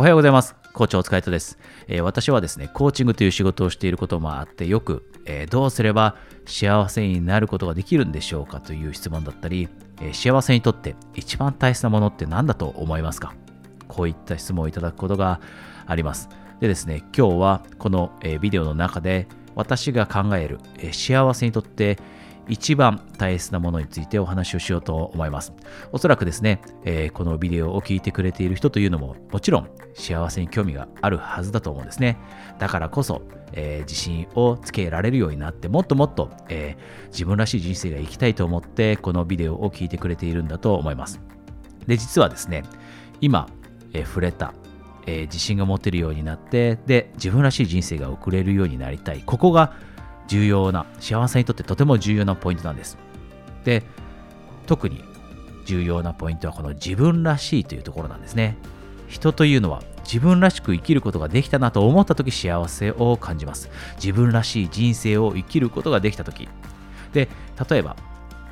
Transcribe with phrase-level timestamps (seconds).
[0.00, 0.56] おはようございます。
[0.72, 9.68] コーチお疲れ様です、えー、私はですね、コーチングという仕事をしていることもあって、よく、えー、どうすれば幸せになることができるんでしょうかという質問だったり、
[10.00, 13.34] えー、幸せにとって一番大切なものって何だと思いますか
[13.88, 15.38] こういった質問をいただくことが
[15.84, 16.30] あります。
[16.60, 21.98] でですね、今日はこの、えビデオの中で私が考える、え幸せにとって
[22.50, 25.52] 一番大切なものについてお話をしようと思います。
[25.92, 32.18] おそらくですね、えー、このビデオを聞いてくれている人というのももちろん幸せに興味があるはずだと思うんですね。
[32.58, 41.20] だからこそ、えー、自信をつけられるようになってもっともっと、えー、自分らしい人生が生きたいと思ってこのビデオを聞いてくれているんだと思います。
[41.86, 42.62] で、実はですね、
[43.20, 43.48] 今、
[43.92, 44.54] え触れた
[45.06, 49.74] え、自信が持てるようになってで自分らしい人生が送れるようになりたいここが
[50.30, 52.96] 重要な幸せにとってとても重要なポイントなんです。
[53.64, 53.82] で
[54.66, 55.02] 特に
[55.66, 58.56] 重要なポイントはこの自分らしいというところなんですね。
[59.08, 63.70] 人というのは自分らしく生きることができたなと思った時幸せを感じます。
[63.96, 66.48] 自分らしい人生を生きることができた時。
[67.12, 67.28] で
[67.68, 67.96] 例えば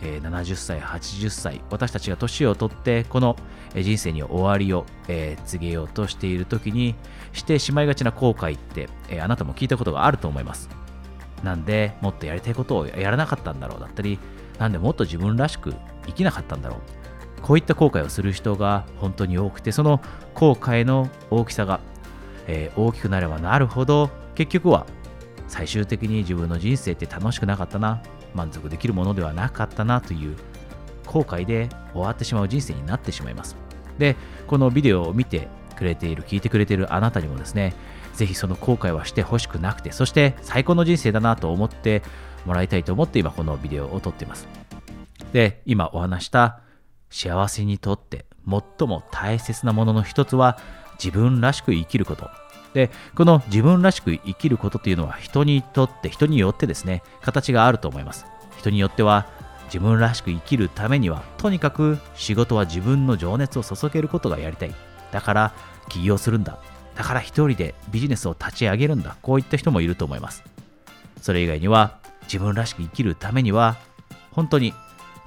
[0.00, 3.36] 70歳、80歳、私たちが年を取って、この
[3.76, 6.94] 人生に終わりを、え告げようとしている時に
[7.32, 10.79] してしまいがちな後悔って、えあなたも聞いたことがあると思います。
[11.42, 14.18] なんでもっとやりたいことをやらなかったんだろうだったり、
[14.58, 15.74] なんでもっと自分らしく
[16.06, 16.78] 生きなかったんだろう。
[17.42, 20.00] こういった後悔をする人が本当に多くて、その
[20.34, 21.80] 後悔の大きさが、
[22.46, 24.86] えー、大きくなればなるほど、結局は
[25.48, 28.02] 最終的に自分の人生って楽しくなかったな、
[28.34, 30.36] 満足できるものではなかったなという
[31.06, 33.56] 後悔で終わってしまう人生になってしまいます。
[33.98, 34.16] で、
[34.46, 37.74] このビデオを見てくれている、聞いてくれているあなたにもですね、
[38.14, 42.02] ぜひその後悔はしてほしくなくて、そして最高の人生だなと思って
[42.44, 44.48] もらいたいと思って今このビデオを撮っています。
[45.32, 46.60] で、今お話した
[47.10, 50.58] 幸せにとって最も大切なものの一つは
[51.02, 52.30] 自分らしく生きること。
[52.74, 58.26] で、この自分らしく生きることっていうのは人にとって、人によってですね、形があると思います。
[58.58, 59.26] 人によっては
[59.64, 64.74] 自分らしく生きるためには、とにかく仕事は自分の情熱を注げることがやりたい。
[65.10, 65.52] だから
[65.88, 66.58] 起業するんだ。
[66.94, 69.16] だから一人でビジネスを立ち上げるんだ。
[69.22, 70.44] こういった人もいると思います。
[71.20, 73.76] それ以外には、自分らしく生きるためには、
[74.32, 74.74] 本当に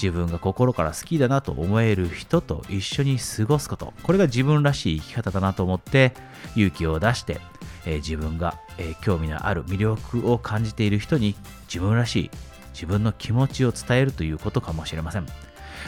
[0.00, 3.92] 自分が心から好きだなと思える人と一緒に過ごすこと。
[4.02, 6.14] これが自分らしい生き方だなと思って
[6.56, 7.38] 勇気を出して、
[7.84, 11.34] えー、自分が、えー、興味のある魅力を感じている人に
[11.68, 12.30] 自分らしい
[12.72, 15.26] 自分の気持ちを伝えるということかもしれません。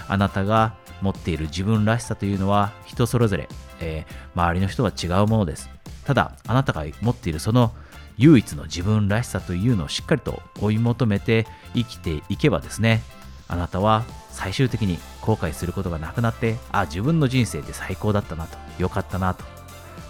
[0.08, 3.48] あなたが持っている自分らしさというのは人それぞれ、
[3.80, 5.70] えー、周りの人は違うものです。
[6.04, 7.72] ただ、あなたが持っているその
[8.18, 13.02] 唯一の自分らしさというのをしっかりと追い求めて生きていけばですね、
[13.48, 19.44] あなたは最終的に後悔することがなくなって、あ、自分の人生って最高だったなと、良かったなと、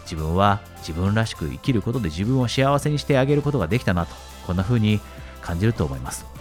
[0.03, 4.15] 自分は自分らしく生きることで自分を幸せにしてあげることができたなと、
[4.47, 5.01] こんな風に
[5.41, 6.32] 感じると思います。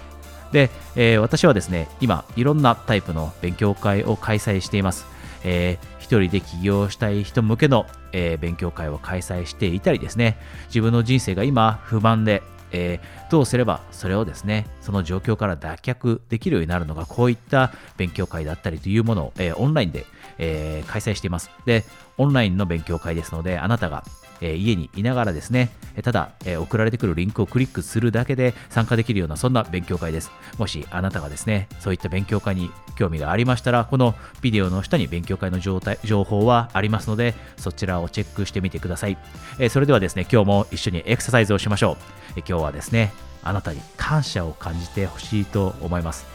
[0.52, 5.06] で、えー、私はですね、今、いろんなタイプの勉強会を開催しています。
[5.44, 20.06] えー、一人で起業したい人向けの、えー、勉強会を開催していたりですね、自分の人生が今不満で、えー、どうすればそれをですね、その状況から脱却できるようになるのか、こういった勉強会だったりというものを、えー、オンラインで、
[20.38, 21.50] えー、開催しています。
[21.66, 21.84] で、
[22.18, 24.04] オンラインの勉強会ですので、あなたが
[24.42, 25.70] え家にいながらですね、
[26.04, 30.32] ただ、え送られてくるリンクをクリックするだけで参加できるようなそんな勉強会です。
[30.58, 39.18] もしあなたがですね、そういった勉強会に興味がありましたら、このビデオの下に勉強会の状態情報はありますので、そちらをチェックしてみてください。
[39.60, 41.98] えそれではですね、今日も一緒にエクササイズをしましょう。
[42.38, 43.14] え今日はですね、
[43.44, 46.26] あなたに感謝を感じてほしいと思います。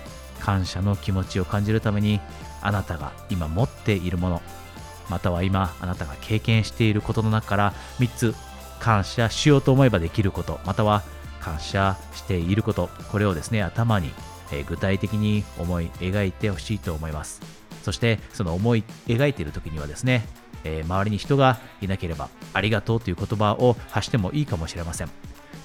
[0.41, 2.21] 感謝の気持ちを感じるために、
[2.63, 4.43] あなたが今持っているもの、
[5.09, 8.35] または今あなたが経験していることの中から3つ
[8.81, 11.03] 感謝しようと思えばできることまたは
[11.41, 14.11] 感謝していることこれをですね頭に、
[14.69, 17.41] 具体的に思い描いてほしいと思います。
[17.83, 20.27] そしてその思い描いている時にはですね、
[20.65, 25.11] え、周りに人がいなければありがとうという言葉を発してもいいかもしれません。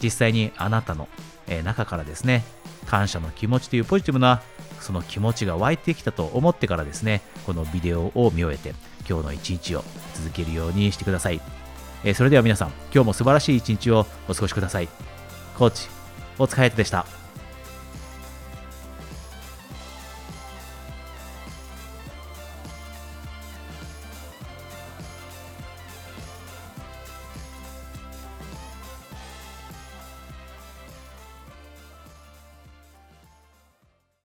[0.01, 1.07] 実際にあなたの、
[1.47, 2.43] え中からですね
[2.85, 4.41] 感謝の気持ちというポジティブな
[4.79, 8.75] その気持ちが湧いてきたと思ってからですねこのビデオを見終えて
[9.07, 9.83] 今日の一日を
[10.13, 11.41] 続けるようにしてください。
[12.03, 14.89] え、それでは皆さん、今日も素晴らしい一日をお過ごしください。
[15.57, 15.87] コーチ、
[16.39, 17.20] お疲れ様でした。